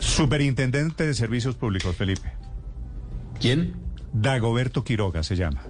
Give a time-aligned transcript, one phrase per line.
[0.00, 2.32] Superintendente de Servicios Públicos, Felipe.
[3.40, 3.74] ¿Quién?
[4.12, 5.62] Dagoberto Quiroga se llama.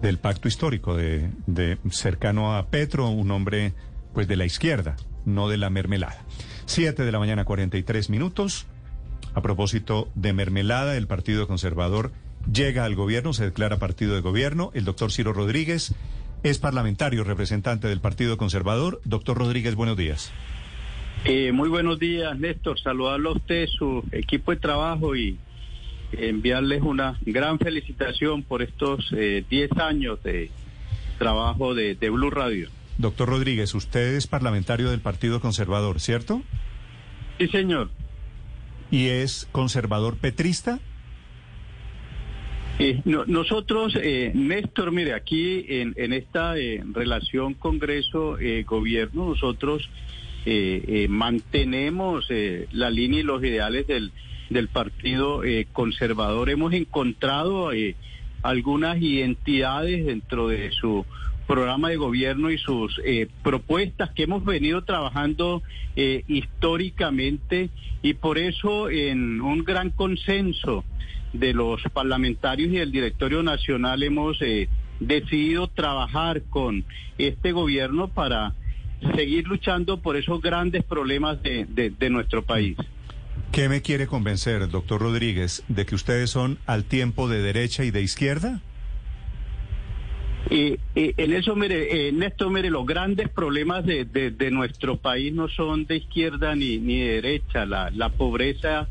[0.00, 3.74] Del pacto histórico de, de cercano a Petro, un hombre
[4.14, 6.24] pues de la izquierda, no de la mermelada.
[6.66, 8.66] Siete de la mañana, 43 minutos.
[9.34, 12.12] A propósito de mermelada, el Partido Conservador
[12.52, 14.70] llega al gobierno, se declara partido de gobierno.
[14.74, 15.94] El doctor Ciro Rodríguez
[16.42, 19.00] es parlamentario, representante del Partido Conservador.
[19.04, 20.32] Doctor Rodríguez, buenos días.
[21.24, 22.78] Eh, muy buenos días, Néstor.
[22.80, 25.38] Saludarlo a usted, su equipo de trabajo y
[26.12, 30.50] enviarles una gran felicitación por estos 10 eh, años de
[31.18, 32.70] trabajo de, de Blue Radio.
[32.96, 36.42] Doctor Rodríguez, usted es parlamentario del Partido Conservador, ¿cierto?
[37.38, 37.90] Sí, señor.
[38.90, 40.80] ¿Y es conservador petrista?
[42.78, 49.88] Eh, no, nosotros, eh, Néstor, mire, aquí en, en esta eh, relación Congreso-Gobierno, nosotros
[51.08, 52.28] mantenemos
[52.72, 54.12] la línea y los ideales del,
[54.50, 56.50] del Partido Conservador.
[56.50, 57.70] Hemos encontrado
[58.42, 61.04] algunas identidades dentro de su
[61.46, 63.00] programa de gobierno y sus
[63.42, 65.62] propuestas que hemos venido trabajando
[65.96, 67.70] históricamente
[68.02, 70.84] y por eso en un gran consenso
[71.32, 74.68] de los parlamentarios y del directorio nacional hemos eh,
[75.00, 76.84] decidido trabajar con
[77.18, 78.54] este gobierno para
[79.14, 82.76] seguir luchando por esos grandes problemas de, de, nuestro país.
[83.52, 87.90] ¿Qué me quiere convencer, doctor Rodríguez, de que ustedes son al tiempo de derecha y
[87.90, 88.60] de izquierda?
[90.50, 95.32] Eh, eh, en eso, mire, en esto, mire, los grandes problemas de, de, nuestro país
[95.32, 97.66] no son de izquierda ni, ni de derecha.
[97.66, 98.88] La, la pobreza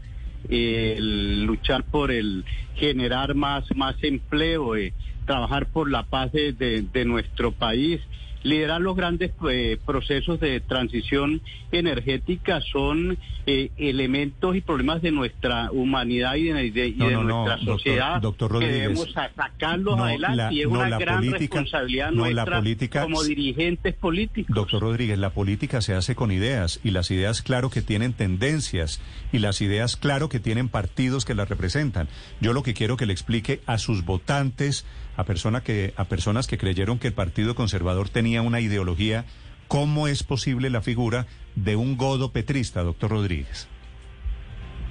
[0.50, 2.46] el luchar por el
[2.76, 4.94] generar más, más empleo, eh,
[5.26, 8.00] trabajar por la paz de, de nuestro país
[8.44, 15.72] liderar los grandes eh, procesos de transición energética son eh, elementos y problemas de nuestra
[15.72, 22.12] humanidad y de, nuestra sociedad doctor, que debemos sacarlos adelante y es una gran responsabilidad
[22.12, 22.62] nuestra
[23.04, 24.56] como dirigentes políticos.
[24.56, 29.02] Doctor Rodríguez, la política se hace con ideas y las ideas claro que tienen tendencias
[29.32, 32.08] y las ideas claro que tienen partidos que las representan.
[32.42, 34.86] Yo lo que quiero que le explique a sus votantes,
[35.18, 39.26] a, que, a personas que creyeron que el Partido Conservador tenía una ideología,
[39.68, 43.68] ¿cómo es posible la figura de un godo petrista, doctor Rodríguez?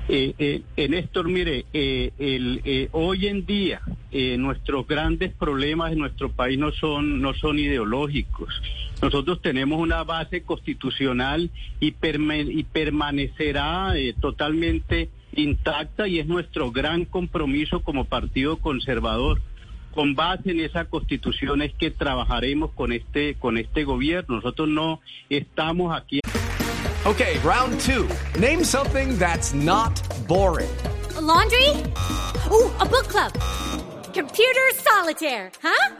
[0.08, 3.82] Eh, eh, Néstor, mire, eh, el, eh, hoy en día
[4.38, 8.48] nuestros grandes problemas en nuestro país no son, no son ideológicos.
[9.02, 11.50] Nosotros tenemos una base constitucional
[11.80, 19.42] y, y permanecerá totalmente intacta y es nuestro gran compromiso como Partido Conservador
[19.96, 24.36] con base en esa constitución es que trabajaremos con este con este gobierno.
[24.36, 26.20] Nosotros no estamos aquí.
[27.06, 28.06] Okay, round two.
[28.38, 29.94] Name something that's not
[30.28, 30.70] boring.
[31.16, 31.70] A laundry?
[32.50, 33.32] Ooh, a book club.
[34.12, 35.96] Computer solitaire, huh?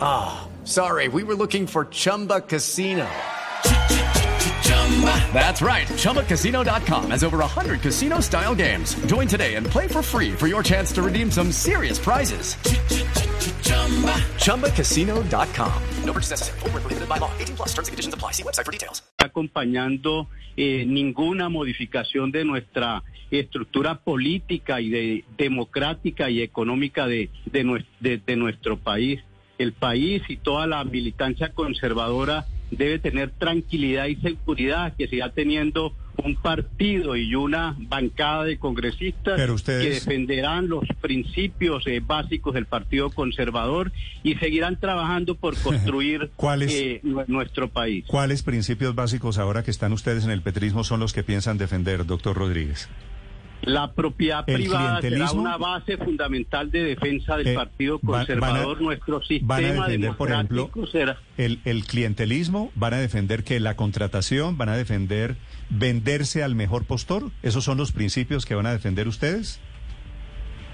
[0.00, 1.08] Ah, oh, sorry.
[1.08, 3.08] We were looking for Chumba Casino.
[5.32, 5.86] That's right.
[5.86, 8.94] ChumbaCasino.com has over 100 casino style games.
[9.06, 12.56] Join today and play for free for your chance to redeem some serious prizes.
[14.42, 15.82] ChumbaCasino.com.
[16.04, 16.58] No purchase necessary.
[16.58, 17.30] Prohibited by law.
[17.38, 18.32] 18 plus terms and conditions apply.
[18.32, 19.02] See website for details.
[19.18, 27.84] Acompañando eh, ninguna modificación de nuestra estructura política y de, democrática y económica de, de,
[28.00, 29.20] de, de nuestro país.
[29.58, 35.94] El país y toda la militancia conservadora debe tener tranquilidad y seguridad que siga teniendo
[36.24, 43.10] un partido y una bancada de congresistas que defenderán los principios eh, básicos del Partido
[43.10, 43.92] Conservador
[44.22, 48.04] y seguirán trabajando por construir eh, nuestro país.
[48.06, 52.04] ¿Cuáles principios básicos ahora que están ustedes en el petrismo son los que piensan defender,
[52.04, 52.88] doctor Rodríguez?
[53.62, 58.80] La propiedad privada será una base fundamental de defensa del eh, Partido Conservador.
[58.80, 60.70] Nuestro sistema defender, por ejemplo,
[61.36, 65.36] El, el clientelismo, van a defender que la contratación, van a defender
[65.70, 67.30] venderse al mejor postor.
[67.42, 69.60] ¿Esos son los principios que van a defender ustedes?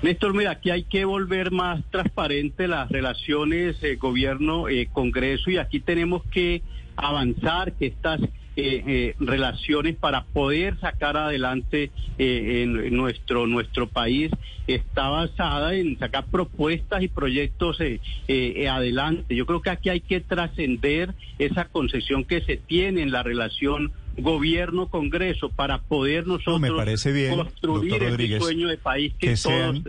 [0.03, 6.23] Néstor, mira, aquí hay que volver más transparente las relaciones eh, gobierno-congreso y aquí tenemos
[6.31, 6.63] que
[6.95, 8.21] avanzar, que estas
[8.57, 14.31] eh, eh, relaciones para poder sacar adelante eh, en, nuestro nuestro país
[14.69, 19.35] está basada en sacar propuestas y proyectos adelante.
[19.35, 23.93] Yo creo que aquí hay que trascender esa concesión que se tiene en la relación
[24.17, 29.83] gobierno-congreso para poder nosotros me parece bien, construir el sueño de país que, todos...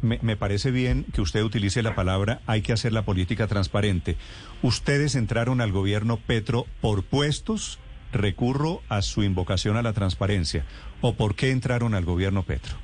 [0.00, 4.16] me, me, parece bien que usted utilice la palabra hay que hacer la política transparente.
[4.62, 7.80] ¿Ustedes entraron al gobierno Petro por puestos?
[8.12, 10.64] Recurro a su invocación a la transparencia.
[11.00, 12.76] ¿O por qué entraron al gobierno Petro?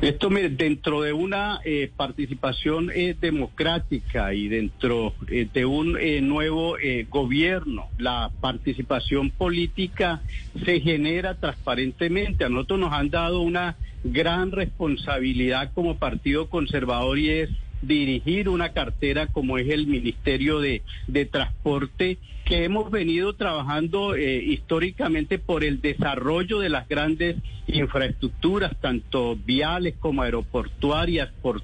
[0.00, 5.96] Esto dentro de una eh, participación eh, democrática y dentro eh, de un
[6.28, 6.76] nuevo
[7.08, 10.20] gobierno, la participación política
[10.64, 12.44] se genera transparentemente.
[12.44, 17.50] A nosotros nos han dado una gran responsabilidad como Partido Conservador y es
[17.86, 20.82] dirigir una cartera como es el Ministerio de,
[21.30, 27.36] Transporte, que hemos venido trabajando eh, históricamente por el desarrollo de las grandes
[27.66, 31.62] infraestructuras, tanto viales como aeroportuarias, por,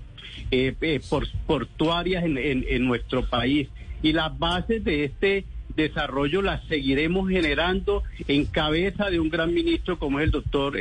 [0.50, 1.00] eh, eh,
[1.46, 3.69] portuarias en, en, nuestro país.
[4.02, 5.44] Y las bases de este
[5.76, 10.76] desarrollo las seguiremos generando en cabeza de un gran ministro como es el doctor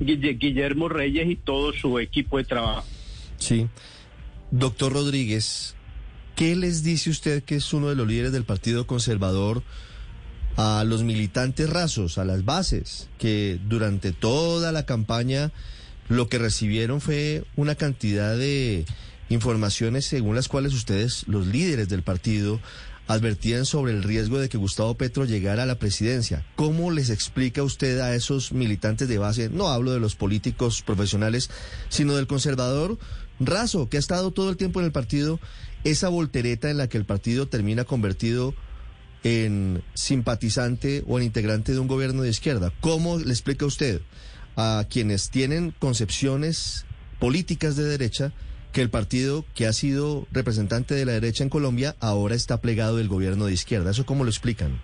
[0.00, 2.84] Guillermo Reyes y todo su equipo de trabajo.
[3.38, 3.66] Sí.
[4.56, 5.74] Doctor Rodríguez,
[6.36, 9.64] ¿qué les dice usted que es uno de los líderes del Partido Conservador
[10.56, 15.50] a los militantes rasos, a las bases, que durante toda la campaña
[16.08, 18.84] lo que recibieron fue una cantidad de
[19.28, 22.60] informaciones según las cuales ustedes, los líderes del partido,
[23.08, 26.46] advertían sobre el riesgo de que Gustavo Petro llegara a la presidencia.
[26.54, 29.50] ¿Cómo les explica usted a esos militantes de base?
[29.50, 31.50] No hablo de los políticos profesionales,
[31.88, 32.98] sino del conservador
[33.40, 35.40] Razo, que ha estado todo el tiempo en el partido,
[35.84, 38.54] esa voltereta en la que el partido termina convertido
[39.22, 42.72] en simpatizante o en integrante de un gobierno de izquierda.
[42.80, 44.02] ¿Cómo le explica usted
[44.56, 46.84] a quienes tienen concepciones
[47.18, 48.32] políticas de derecha
[48.72, 52.96] que el partido que ha sido representante de la derecha en Colombia ahora está plegado
[52.96, 53.90] del gobierno de izquierda?
[53.90, 54.80] ¿Eso cómo lo explican?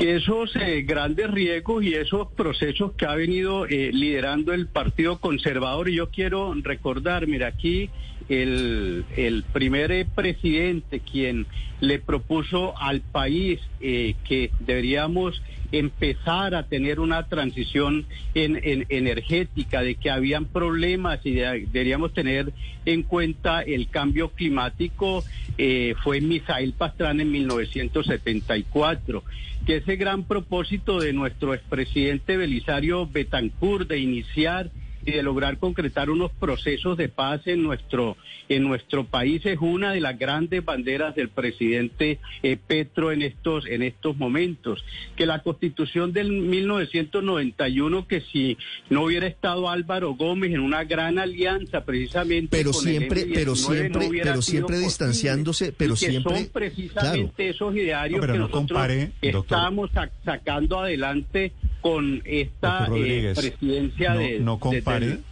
[0.00, 5.18] Que esos eh, grandes riesgos y esos procesos que ha venido eh, liderando el Partido
[5.20, 7.90] Conservador, y yo quiero recordar, mira, aquí
[8.30, 11.46] el, primer eh, presidente quien
[11.80, 15.42] le propuso al país que deberíamos
[15.72, 22.52] empezar a tener una transición en, energética, de que habían problemas y deberíamos tener
[22.86, 25.24] en cuenta el cambio climático,
[25.58, 29.22] eh, fue Misael Pastrana en 1974,
[29.66, 34.70] que ese gran propósito de nuestro expresidente Belisario Betancourt de iniciar
[35.04, 38.16] y de lograr concretar unos procesos de paz en nuestro
[38.48, 43.66] en nuestro país es una de las grandes banderas del presidente eh, Petro en estos
[43.66, 44.84] en estos momentos.
[45.16, 48.58] Que la Constitución del 1991 que si
[48.88, 54.42] no hubiera estado Álvaro Gómez en una gran alianza precisamente pero siempre pero siempre pero
[54.42, 58.80] siempre distanciándose pero siempre son precisamente esos idearios que nosotros
[59.22, 59.90] estamos
[60.24, 64.58] sacando adelante con esta eh, presidencia de no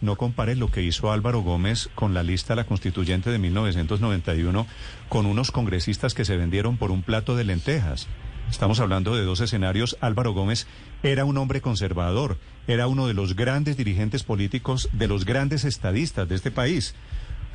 [0.01, 4.65] no compare lo que hizo Álvaro Gómez con la lista la constituyente de 1991
[5.09, 8.07] con unos congresistas que se vendieron por un plato de lentejas.
[8.49, 9.95] Estamos hablando de dos escenarios.
[10.01, 10.65] Álvaro Gómez
[11.03, 16.27] era un hombre conservador, era uno de los grandes dirigentes políticos, de los grandes estadistas
[16.27, 16.95] de este país.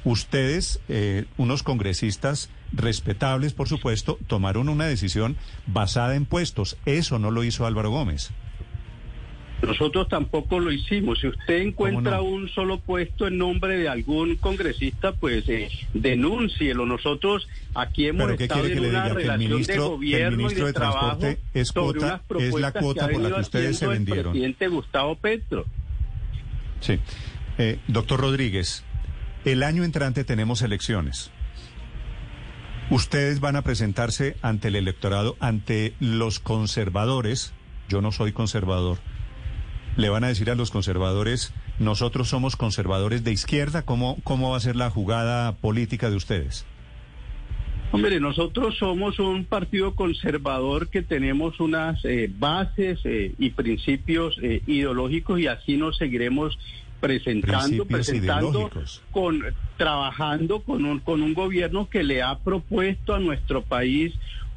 [0.04, 6.76] Ustedes, eh, unos congresistas respetables, por supuesto, tomaron una decisión basada en puestos.
[6.84, 8.30] Eso no lo hizo Álvaro Gómez.
[9.66, 11.20] Nosotros tampoco lo hicimos.
[11.20, 16.86] Si usted encuentra un solo puesto en nombre de algún congresista, pues eh, denúncielo.
[16.86, 22.54] Nosotros aquí hemos estado en una relación de gobierno y de, trabajo es, cuota, es
[22.54, 24.26] la cuota por la que ustedes se vendieron.
[24.26, 25.64] El presidente Gustavo Petro.
[26.80, 26.98] Sí.
[27.58, 28.84] Eh, doctor Rodríguez,
[29.44, 31.30] el año entrante tenemos elecciones.
[32.90, 37.54] Ustedes van a presentarse ante el electorado, ante los conservadores.
[37.88, 38.98] Yo no soy conservador
[39.96, 44.56] le van a decir a los conservadores, nosotros somos conservadores de izquierda, ¿cómo, cómo va
[44.56, 46.66] a ser la jugada política de ustedes?
[47.92, 54.62] Hombre, nosotros somos un partido conservador que tenemos unas eh, bases eh, y principios eh,
[54.66, 56.58] ideológicos y así nos seguiremos
[56.98, 58.70] presentando, presentando
[59.12, 59.44] con
[59.76, 64.12] trabajando con un con un gobierno que le ha propuesto a nuestro país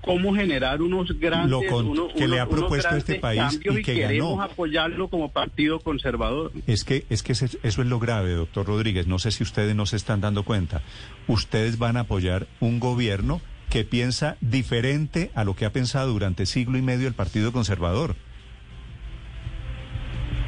[0.08, 1.70] cómo generar unos grandes,
[2.16, 6.52] que le ha propuesto este país y que queremos apoyarlo como partido conservador.
[6.66, 9.06] Es que es que eso es lo grave, doctor Rodríguez.
[9.06, 10.82] No sé si ustedes no se están dando cuenta.
[11.28, 16.46] Ustedes van a apoyar un gobierno que piensa diferente a lo que ha pensado durante
[16.46, 18.16] siglo y medio el Partido Conservador.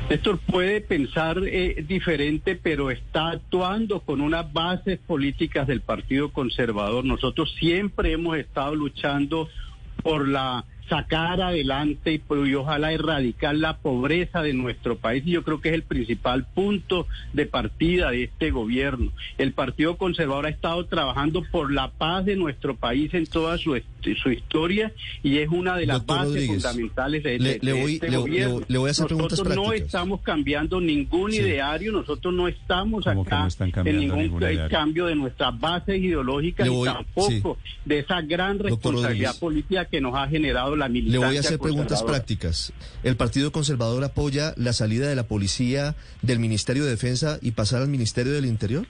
[0.10, 7.06] Néstor puede pensar eh, diferente, pero está actuando con unas bases políticas del Partido Conservador.
[7.06, 9.50] Nosotros siempre hemos estado luchando
[10.02, 15.24] por la sacar adelante y, pues, y, ojalá erradicar la pobreza de nuestro país.
[15.26, 19.12] Y yo creo que es el principal punto de partida de este gobierno.
[19.38, 23.80] El Partido Conservador ha estado trabajando por la paz de nuestro país en toda su,
[24.22, 24.92] su historia
[25.24, 27.94] y es una de las Doctor bases Rodríguez, fundamentales de, le- de- le de voy-
[27.96, 28.60] este le- gobierno.
[28.62, 29.86] le- le voy a hacer preguntas nosotros no prácticas.
[29.88, 31.38] estamos cambiando ningún Sí.
[31.40, 36.02] ideario, nosotros no estamos ¿Cómo que acá no en cambiando ningún cambio de nuestras bases
[36.02, 39.40] ideológicas y tampoco de esa gran Doctor responsabilidad Rodríguez.
[39.40, 42.74] política que nos ha generado la Le militancia voy a hacer preguntas prácticas.
[43.04, 47.82] ¿El Partido Conservador apoya la salida de la policía del Ministerio de Defensa y pasar
[47.84, 48.88] al Ministerio del Interior?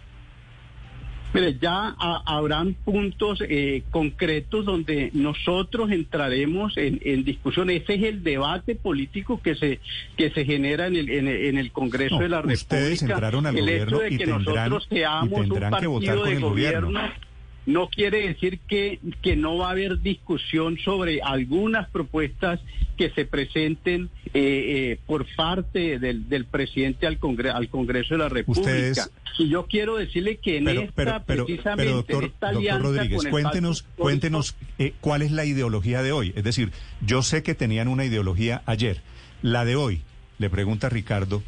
[1.32, 7.70] Mire, ya ha- habrán puntos eh, concretos donde nosotros entraremos en, en discusión.
[7.70, 9.80] Ese es el debate político que se
[10.18, 12.62] que se genera en el, en el, en el Congreso No, de la República.
[12.64, 15.80] ustedes entraron al el gobierno hecho de y que tendrán- nosotros y seamos un tendrán
[15.80, 16.88] que votar partido con de el gobierno.
[16.88, 17.29] gobierno
[17.70, 22.60] no quiere decir que, que no va a haber discusión sobre algunas propuestas
[22.98, 28.18] que se presenten eh, eh, por parte del, del presidente al, Congre- al Congreso de
[28.18, 28.70] la República.
[28.70, 32.58] Ustedes- y yo quiero decirle que en Pero, esta, pero, precisamente, pero, doctor, esta doctor
[32.58, 36.34] alianza Rodríguez, con cuéntenos, Pacto cuéntenos eh, cuál es la ideología de hoy.
[36.36, 36.72] Es decir,
[37.06, 39.00] yo sé que tenían una ideología ayer.
[39.42, 40.02] La de hoy,
[40.40, 41.42] le pregunta Ricardo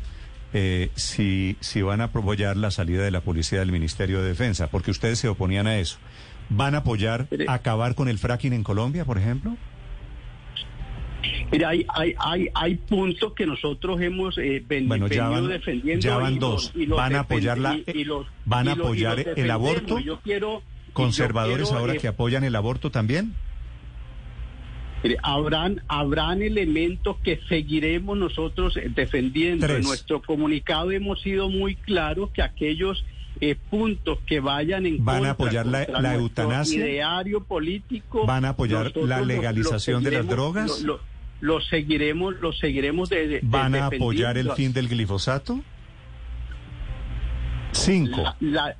[0.53, 4.67] eh, si, si van a apoyar la salida de la policía del Ministerio de Defensa,
[4.69, 5.97] porque ustedes se oponían a eso.
[6.49, 9.55] ¿Van a apoyar acabar con el fracking en Colombia, por ejemplo?
[11.51, 15.51] Mira, hay, hay, hay, hay puntos que nosotros hemos eh, ven- Bueno, ya venido van-
[15.51, 16.03] defendiendo.
[16.03, 16.71] ya van y los- dos.
[16.75, 19.99] y los ¿Van a apoyar la- y- y los- van a apoyar el aborto?
[19.99, 20.59] Yo quiero...
[20.61, 23.33] yo ¿Conservadores quiero, ahora eh, que apoyan el aborto también?
[25.23, 29.65] Habrán, habrán elementos que seguiremos nosotros eh, defendiendo.
[29.67, 29.79] Tres.
[29.79, 33.03] En nuestro comunicado hemos sido muy claros que aquellos
[33.39, 36.85] eh, puntos que vayan en ¿Van a contra apoyar la- la eutanasia?
[36.85, 38.25] ideario político.
[38.27, 40.81] ¿Van a apoyar nosotros la lo- lo legalización de las drogas?
[40.81, 40.99] Lo, lo-
[41.39, 45.61] lo seguiremos, lo seguiremos de, de- ¿Van a apoyar el fin del glifosato?
[47.71, 48.21] Cinco.
[48.21, 48.75] La- la-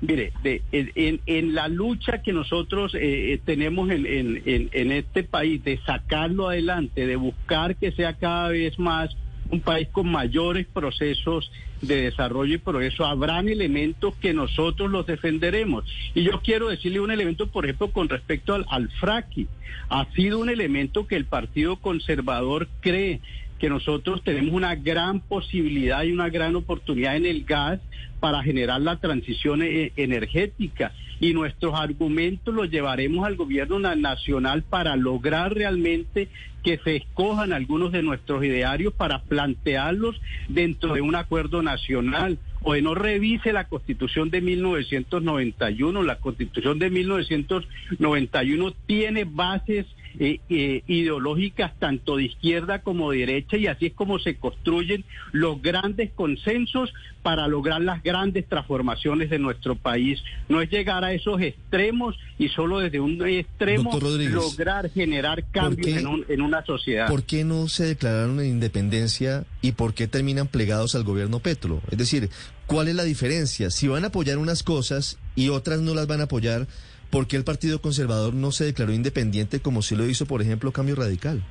[0.00, 4.92] mire, de- en, en- la lucha que nosotros eh, eh, tenemos en, en- en- en
[4.92, 9.16] este país de sacarlo adelante, de buscar que sea cada vez más
[9.50, 11.50] un país con mayores procesos
[11.82, 15.84] de desarrollo y progreso, habrán elementos que nosotros los defenderemos.
[16.14, 19.48] Y yo quiero decirle un elemento, por ejemplo, con respecto al, al fracking.
[19.90, 23.20] Ha sido un elemento que el Partido Conservador cree
[23.64, 27.80] que nosotros tenemos una gran posibilidad y una gran oportunidad en el gas
[28.20, 34.64] para generar la transición eh, energética y nuestros argumentos los llevaremos al gobierno na- nacional
[34.64, 36.28] para lograr realmente
[36.62, 42.74] que se escojan algunos de nuestros idearios para plantearlos dentro de un acuerdo nacional o
[42.74, 46.02] de no revise la constitución de 1991.
[46.02, 49.86] La constitución de 1991 tiene bases
[50.18, 55.04] eh, eh, ideológicas tanto de izquierda como de derecha y así es como se construyen
[55.32, 56.92] los grandes consensos
[57.22, 60.22] para lograr las grandes transformaciones de nuestro país.
[60.48, 63.90] No es llegar a esos extremos y solo desde un extremo
[64.34, 67.08] lograr generar cambios qué- en, un- en una sociedad.
[67.08, 71.80] ¿Por qué no se declararon en independencia y por qué terminan plegados al gobierno Petro?
[71.90, 72.28] Es decir,
[72.66, 73.70] ¿cuál es la diferencia?
[73.70, 76.66] Si van a apoyar unas cosas y otras no las van a apoyar,
[77.14, 80.70] ¿por qué el Partido Conservador no se declaró independiente como sí lo hizo, por ejemplo,
[80.72, 81.42] Cambio Radical?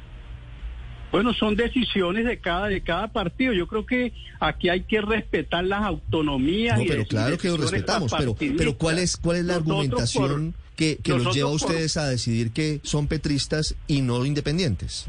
[1.11, 3.53] Bueno, son decisiones de cada de cada partido.
[3.53, 6.77] Yo creo que aquí hay que respetar las autonomías.
[6.77, 9.53] No, y pero de- claro que lo respetamos, pero, pero ¿cuál es cuál es la
[9.59, 13.75] Nosotros argumentación por- que, que los lleva a por- ustedes a decidir que son petristas
[13.87, 15.05] y no independientes?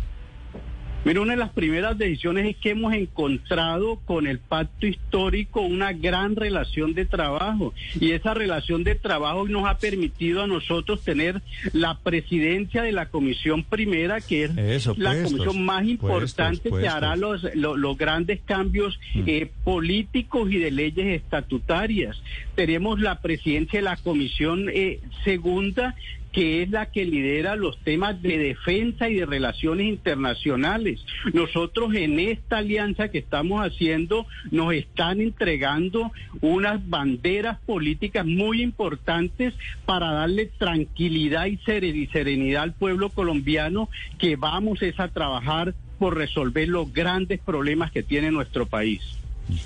[1.05, 5.93] Mira, una de las primeras decisiones es que hemos encontrado con el pacto histórico una
[5.93, 11.43] gran relación de trabajo y esa relación de trabajo nos ha permitido a nosotros tener
[11.73, 16.71] la presidencia de la comisión primera, que es Eso, la puestos, comisión más importante que
[16.71, 16.95] puestos.
[16.95, 22.17] hará los, lo- los grandes cambios eh, políticos y de leyes estatutarias.
[22.55, 25.95] Tenemos la presidencia de la comisión eh, segunda
[26.35, 31.05] que es la que lidera los temas de defensa y de relaciones internacionales.
[31.33, 36.11] Nosotros en esta alianza que estamos haciendo nos están entregando
[36.41, 39.55] unas banderas políticas muy importantes
[39.87, 43.89] para darle tranquilidad y seren- y serenidad al pueblo colombiano
[44.19, 49.01] que vamos es a trabajar por resolver los grandes problemas que tiene nuestro país.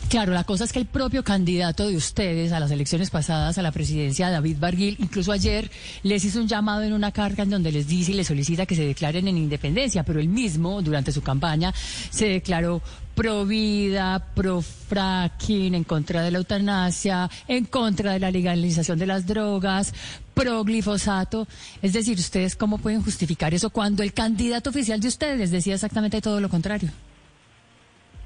[0.09, 3.63] Claro, la cosa es que el propio candidato de ustedes a las elecciones pasadas a
[3.63, 5.71] la presidencia, David Barguil, incluso ayer
[6.03, 8.75] les hizo un llamado en una carta en donde les dice y les solicita que
[8.75, 11.73] se declaren en independencia, pero él mismo, durante su campaña,
[12.11, 12.83] se declaró
[13.15, 19.07] pro vida, pro fracking, en contra de la eutanasia, en contra de la legalización de
[19.07, 19.93] las drogas,
[20.35, 21.47] pro glifosato.
[21.83, 26.21] Es decir, ¿ustedes cómo pueden justificar eso cuando el candidato oficial de ustedes decía exactamente
[26.21, 26.91] todo lo contrario?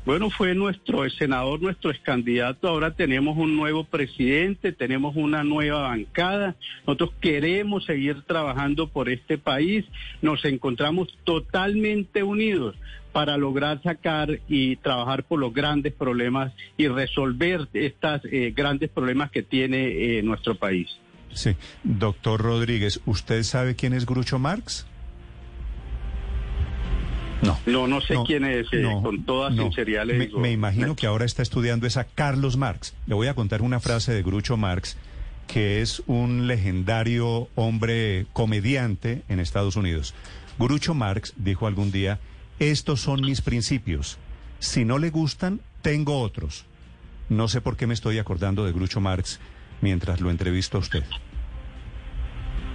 [0.04, 2.66] Bueno, fue nuestro senador, nuestro ex candidato.
[2.66, 6.56] Ahora tenemos un nuevo presidente, tenemos una nueva bancada.
[6.86, 9.84] Nosotros queremos seguir trabajando por este país.
[10.20, 12.74] Nos encontramos totalmente unidos
[13.12, 19.30] para lograr sacar y trabajar por los grandes problemas y resolver estos eh, grandes problemas
[19.30, 20.88] que tiene eh, nuestro país.
[21.32, 21.54] Sí,
[21.84, 24.86] doctor Rodríguez, ¿usted sabe quién es Grucho Marx?
[27.42, 27.58] No.
[27.66, 31.24] No, no sé quién es, eh, con toda sinceridad le me, me imagino que ahora
[31.24, 32.94] está estudiando esa Carlos Marx.
[33.06, 34.96] Le voy a contar una frase de Grucho Marx,
[35.48, 40.14] que es un legendario hombre comediante en Estados Unidos.
[40.58, 42.20] Grucho Marx dijo algún día,
[42.58, 44.18] estos son mis principios.
[44.60, 46.64] Si no le gustan, tengo otros.
[47.28, 49.40] No sé por qué me estoy acordando de Grucho Marx
[49.80, 51.02] mientras lo entrevisto a usted.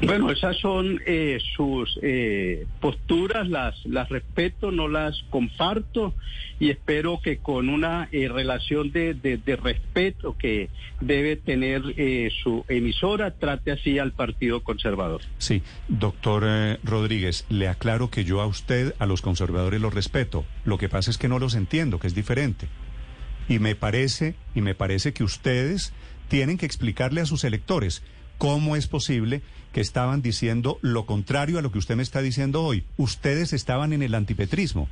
[0.02, 6.14] Bueno, esas son eh, sus eh, posturas, las, las respeto, no las comparto
[6.60, 10.70] y espero que con una eh, relación de, de, de, respeto que
[11.02, 15.22] debe tener eh, su emisora trate así al Partido Conservador.
[15.38, 20.46] Sí, doctor eh, Rodríguez, le aclaro que yo a usted, a los conservadores los respeto.
[20.66, 22.68] Lo que pasa es que no los entiendo, que es diferente.
[23.50, 25.94] Y me parece, y me parece que ustedes
[26.28, 28.04] tienen que explicarle a sus electores
[28.38, 29.42] ¿Cómo es posible
[29.74, 32.84] que estaban diciendo lo contrario a lo que usted me está diciendo hoy?
[32.98, 34.88] Ustedes estaban en el antipetrismo.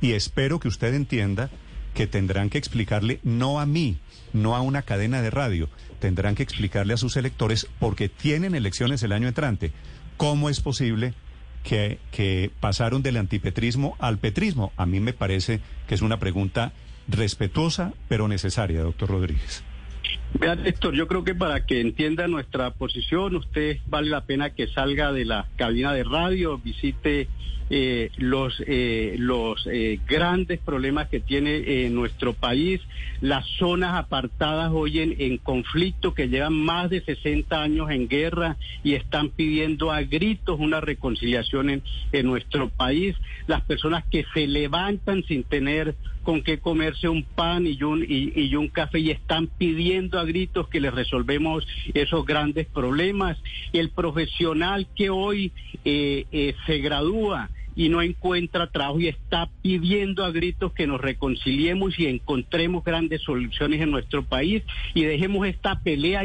[0.00, 1.50] Y espero que usted entienda
[1.94, 3.98] que tendrán que explicarle no a mí,
[4.32, 5.68] no a una cadena de radio,
[5.98, 9.72] tendrán que explicarle a sus electores porque tienen elecciones el año entrante.
[10.16, 11.14] ¿Cómo es posible
[11.62, 14.72] que, pasaron del antipetrismo al petrismo?
[14.76, 16.72] A mí me parece que es una pregunta
[17.08, 19.62] respetuosa pero necesaria, doctor Rodríguez.
[20.38, 24.68] Vean, Héctor, yo creo que para que entienda nuestra posición, usted vale la pena que
[24.68, 27.28] salga de la cabina de radio, visite
[27.72, 32.80] eh, los eh, los eh, grandes problemas que tiene nuestro país,
[33.20, 38.56] las zonas apartadas hoy en, en, conflicto que llevan más de 60 años en guerra
[38.82, 43.14] y están pidiendo a gritos una reconciliación en, en nuestro país,
[43.46, 48.32] las personas que se levantan sin tener con qué comerse un pan y un, y,
[48.34, 53.38] y un café y están pidiendo a gritos que les resolvemos esos grandes problemas.
[53.72, 55.52] El profesional que hoy
[55.84, 61.00] eh, eh, se gradúa y no encuentra trabajo y está pidiendo a gritos que nos
[61.00, 64.62] reconciliemos y encontremos grandes soluciones en nuestro país
[64.94, 66.22] y dejemos esta pelea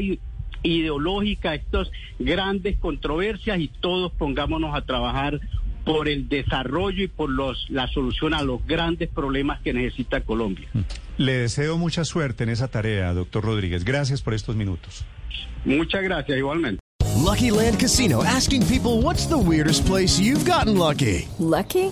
[0.63, 5.39] ideológica, estas grandes controversias y todos pongámonos a trabajar
[5.86, 10.67] por el desarrollo y por los, la solución a los grandes problemas que necesita Colombia.
[11.17, 13.86] Le deseo mucha suerte en esa tarea, doctor Rodríguez.
[13.86, 15.06] Gracias por estos minutos.
[15.63, 16.80] Muchas gracias, igualmente.
[17.24, 21.28] Lucky Land Casino, asking people what's the weirdest place you've gotten lucky.
[21.39, 21.91] Lucky?